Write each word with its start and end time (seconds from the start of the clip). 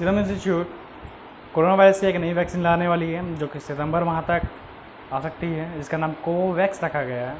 Serum 0.00 0.18
institute 0.18 0.70
corona 1.54 1.74
virus 1.74 2.00
की 2.00 2.06
एक 2.06 2.16
नई 2.16 2.32
वैक्सीन 2.32 2.62
लाने 2.62 2.88
वाली 2.88 3.12
है, 3.12 3.36
जो 3.36 3.46
कि 3.46 3.58
सितंबर 3.58 4.04
माह 4.04 4.20
तक 4.20 4.42
आ 5.12 5.20
सकती 5.20 5.46
है। 5.46 5.76
जिसका 5.76 5.96
नाम 5.96 6.12
कोवैक्स 6.12 6.84
रखा 6.84 7.02
गया 7.02 7.30
है। 7.30 7.36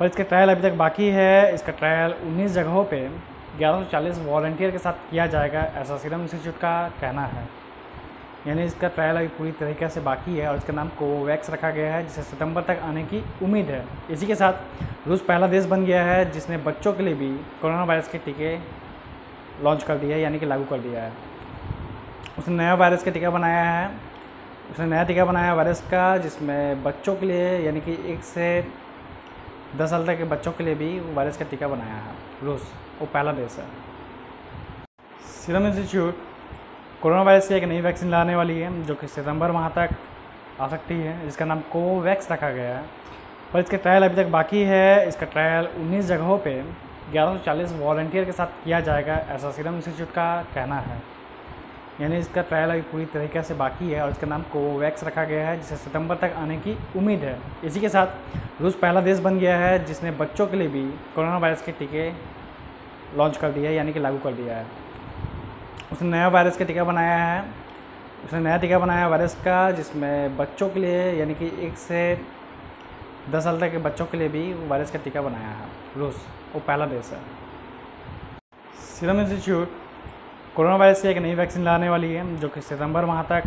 पर 0.00 0.06
इसके 0.06 0.22
ट्रायल 0.22 0.50
अभी 0.50 0.62
तक 0.62 0.74
बाकी 0.74 1.08
है। 1.08 1.54
इसका 1.54 1.72
ट्रायल 1.72 2.14
19 2.22 2.52
जगहों 2.52 2.84
पे 2.84 3.10
1140 3.58 4.18
वॉलंटियर 4.18 4.70
के 4.70 4.78
साथ 4.78 4.92
किया 4.92 5.26
जाएगा, 5.26 5.60
ऐसा 5.60 5.96
सीरम 5.96 6.22
इंस्टीट्यूट 6.22 6.54
का 6.54 6.88
कहना 6.88 7.26
है। 7.26 7.48
यानी 8.46 8.64
इसका 8.64 8.88
ट्रायल 8.88 9.16
अभी 9.16 9.28
पूरी 9.28 9.52
तरीके 9.52 9.88
से 9.88 10.00
बाकी 10.00 10.36
है 10.36 10.48
और 10.48 10.56
इसका 10.56 10.72
नाम 10.72 10.88
कोवैक्स 10.88 11.50
रखा 11.50 11.70
गया 11.70 11.94
है, 11.94 12.02
जिसे 12.02 12.22
सितंबर 12.22 12.62
तक 12.62 12.78
आने 12.82 13.02
की 13.02 13.24
उम्मीद 13.42 13.66
है। 13.66 13.84
इसी 14.10 14.26
के 14.26 14.34
साथ 14.34 14.52
रूस 15.08 15.20
पहला 15.20 15.46
देश 15.46 15.64
बन 15.64 15.84
गया 15.84 16.04
है, 16.04 16.30
जिसने 16.30 16.56
बच्चों 16.56 16.92
के 16.92 17.02
लिए 17.02 17.14
भी 17.14 17.36
कोरोना 17.36 17.84
वायरस 17.84 18.08
के 18.08 18.18
टीके 18.18 18.56
लॉन्च 19.64 19.82
कर 19.82 19.96
दिया 19.96 20.16
है, 20.16 20.22
यानी 20.22 20.38
कि 20.38 20.46
लागू 20.46 20.64
कर 20.64 20.78
दिया 20.78 21.02
है। 21.02 21.33
उसने 22.38 22.54
नया 22.54 22.74
वायरस 22.74 23.04
का 23.04 23.10
टीका 23.10 23.30
बनाया 23.30 23.70
है। 23.70 23.90
उसने 24.70 24.86
नया 24.86 25.04
टीका 25.04 25.24
बनाया 25.24 25.46
है 25.46 25.54
वायरस 25.54 25.80
का, 25.80 26.18
जिसमें 26.18 26.82
बच्चों 26.82 27.16
के 27.16 27.26
लिए, 27.26 27.58
यानी 27.58 27.80
कि 27.80 27.92
एक 27.92 28.24
से 28.24 28.68
दस 29.76 29.90
साल 29.90 30.06
तक 30.06 30.18
के 30.18 30.24
बच्चों 30.24 30.52
के 30.52 30.64
लिए 30.64 30.74
भी 30.74 31.14
वायरस 31.14 31.36
का 31.36 31.44
टीका 31.44 31.68
बनाया 31.68 31.94
है। 31.94 32.14
रूस 32.42 32.72
वो 33.00 33.06
पहला 33.06 33.32
देश 33.32 33.58
है। 33.58 33.64
सीरम 35.26 35.66
इंस्टीट्यूट 35.66 36.18
कोरोना 37.02 37.22
वायरस 37.22 37.48
की 37.48 37.54
एक 37.54 37.64
नई 37.64 37.80
वैक्सीन 37.80 38.10
लाने 38.10 38.36
वाली 38.36 38.60
है, 38.60 38.82
जो 38.82 38.94
कि 38.94 39.06
सितंबर 39.06 39.50
माह 39.50 39.68
तक 39.68 39.88
आ 40.60 40.68
सकती 40.68 40.94
है। 40.94 41.24
जिसका 41.24 41.44
नाम 41.44 41.60
कोवैक्स 41.60 42.32
रखा 42.32 42.50
गया 42.50 42.78
है। 42.78 42.84
पर 43.52 43.60
इसका 43.60 43.76
ट्रायल 43.76 44.04
अभी 44.04 44.16
तक 44.16 44.26
बाकी 44.26 44.62
है। 44.62 45.08
इसका 45.08 45.26
ट्रायल 45.26 45.66
19 45.66 46.04
जगहों 46.04 46.38
पे 46.38 46.64
1140 47.12 47.72
वॉलंटियर 47.72 48.24
के 48.24 48.32
साथ 48.32 48.46
किया 48.46 48.80
जाएगा, 48.80 49.14
ऐसा 49.14 49.50
सीरम 49.50 49.76
इंस्टीट्यूट 49.76 50.08
का 50.08 50.42
कहना 50.54 50.76
है। 50.76 51.13
यानी 52.00 52.16
इसका 52.16 52.42
ट्रायल 52.42 52.70
अभी 52.70 52.80
पूरी 52.80 53.04
तरीके 53.04 53.42
से 53.42 53.54
बाकी 53.54 53.90
है 53.90 54.02
और 54.02 54.10
इसका 54.10 54.26
नाम 54.26 54.42
कोवैक्स 54.42 55.04
रखा 55.04 55.24
गया 55.24 55.48
है, 55.48 55.60
जिसे 55.60 55.76
सितंबर 55.76 56.16
तक 56.16 56.32
आने 56.38 56.56
की 56.56 56.76
उम्मीद 56.96 57.20
है। 57.20 57.38
इसी 57.64 57.80
के 57.80 57.88
साथ 57.88 58.06
रूस 58.62 58.74
पहला 58.74 59.00
देश 59.00 59.18
बन 59.18 59.38
गया 59.38 59.56
है, 59.58 59.84
जिसने 59.84 60.10
बच्चों 60.10 60.46
के 60.46 60.56
लिए 60.56 60.68
भी 60.68 60.82
कोरोना 61.14 61.38
वायरस 61.38 61.62
के 61.62 61.72
टीके 61.72 62.08
लॉन्च 63.18 63.36
कर 63.36 63.50
दिया 63.50 63.70
है, 63.70 63.76
यानी 63.76 63.92
कि 63.92 64.00
लागू 64.00 64.18
कर 64.18 64.32
दिया 64.32 64.56
है। 64.56 64.66
उसने 65.92 66.08
नया 66.08 66.28
वायरस 66.28 66.56
का 66.56 66.64
टीका 66.64 66.84
बनाया 66.84 67.16
है। 67.16 67.44
उसने 68.24 68.40
नया 68.40 68.56
टीका 68.56 68.78
बनाया 68.78 69.00
है 69.00 69.08
वायरस 69.10 69.34
का, 69.34 69.70
जिसमें 69.70 70.36
बच्चों 70.36 70.68
के 70.68 70.80
लिए, 70.80 71.12
यानी 71.12 71.34
कि 71.34 71.52
एक 71.60 71.78
से 71.78 72.02
दस 73.30 73.44
साल 73.44 73.60
तक 73.60 73.70
के 73.72 73.78
बच्चों 73.78 74.06
के 74.06 74.18
लिए 74.18 74.28
भी 74.28 74.68
वायरस 74.68 74.90
का 74.90 74.98
टीका 74.98 75.22
बनाया 75.22 75.48
है। 75.48 75.68
रूस, 75.96 76.26
वो 76.54 76.60
पहला 76.60 76.86
देश 76.86 77.10
है। 77.12 77.20
सीरम 78.80 79.20
इंस्टीट्यूट 79.20 79.83
कोरोना 80.56 80.76
वायरस 80.76 81.02
की 81.02 81.08
एक 81.08 81.18
नई 81.18 81.34
वैक्सीन 81.34 81.64
लाने 81.64 81.88
वाली 81.88 82.14
है, 82.14 82.36
जो 82.36 82.48
कि 82.48 82.60
सितंबर 82.60 83.04
माह 83.04 83.22
तक 83.22 83.42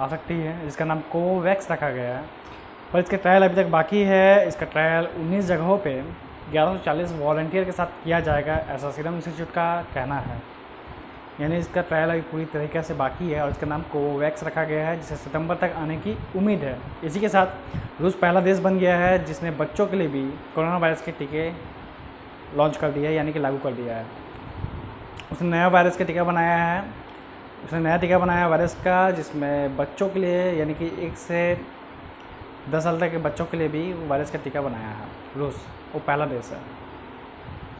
आ 0.00 0.08
सकती 0.08 0.34
है। 0.34 0.64
जिसका 0.64 0.84
नाम 0.84 1.00
कोवैक्स 1.00 1.70
रखा 1.70 1.90
गया 1.90 2.18
है। 2.18 2.24
पर 2.92 2.98
इसका 2.98 3.16
ट्रायल 3.16 3.42
अभी 3.42 3.54
तक 3.54 3.66
बाकी 3.66 4.02
है। 4.02 4.48
इसका 4.48 4.66
ट्रायल 4.66 5.08
19 5.16 5.44
जगहों 5.44 5.78
पे 5.78 6.04
1140 6.52 7.12
वॉलंटियर 7.12 7.64
के 7.64 7.72
साथ 7.72 7.86
किया 7.86 8.20
जाएगा, 8.20 8.54
ऐसा 8.54 8.90
सीरम 8.90 9.14
इंस्टीट्यूट 9.14 9.48
का 9.48 9.82
कहना 9.82 10.18
है। 10.18 10.42
यानी 11.40 11.56
इसका 11.56 11.82
ट्रायल 11.82 12.10
अभी 12.10 12.20
पूरी 12.20 12.44
तरीके 12.44 12.82
से 12.82 12.94
बाकी 12.94 13.30
है 13.30 13.42
और 13.42 13.50
इसका 13.50 13.66
नाम 13.66 13.82
कोवैक्स 13.82 14.44
रखा 14.44 14.64
गया 14.64 14.88
है, 14.88 14.96
जिसे 14.96 15.16
सितंबर 15.16 15.54
तक 15.54 15.72
आने 15.76 15.96
की 15.96 16.18
उम्मीद 16.36 16.60
है। 16.60 16.78
इसी 17.04 17.20
के 17.20 17.28
साथ 17.28 17.46
रूस 18.00 18.14
पहला 18.14 18.40
देश 18.40 18.58
बन 18.58 18.78
गया 18.78 18.96
है, 18.96 19.24
जिसने 19.24 19.50
बच्चों 19.50 19.86
के 19.86 19.96
लिए 19.96 20.08
भी 20.08 20.30
कोरोना 20.54 20.76
वायरस 20.76 21.02
के 21.02 21.12
टीके 21.12 21.50
लॉन्च 22.56 22.76
कर 22.76 22.90
दिया 22.90 23.10
है, 23.10 23.16
यानी 23.16 23.32
कि 23.32 23.38
लागू 23.38 23.58
कर 23.58 23.72
दिया 23.72 23.96
है। 23.96 24.29
उसने 25.32 25.48
नया 25.48 25.68
वायरस 25.68 25.96
का 25.96 26.04
टीका 26.04 26.24
बनाया 26.24 26.56
है। 26.56 26.84
उसने 27.64 27.80
नया 27.80 27.96
टीका 27.96 28.18
बनाया 28.18 28.40
है 28.40 28.48
वायरस 28.48 28.74
का, 28.74 29.10
जिसमें 29.10 29.76
बच्चों 29.76 30.08
के 30.08 30.20
लिए, 30.20 30.52
यानी 30.52 30.74
कि 30.74 30.86
एक 30.98 31.16
से 31.16 31.60
दस 32.70 32.84
साल 32.84 33.00
तक 33.00 33.10
के 33.10 33.18
बच्चों 33.18 33.44
के 33.44 33.56
लिए 33.56 33.68
भी 33.68 33.92
वायरस 34.08 34.30
का 34.30 34.38
टीका 34.38 34.60
बनाया 34.60 34.88
है। 34.88 35.08
रूस 35.36 35.66
वो 35.94 36.00
पहला 36.00 36.26
देश 36.26 36.50
है। 36.52 36.89